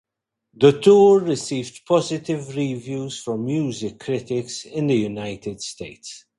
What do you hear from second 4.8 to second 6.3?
the United States.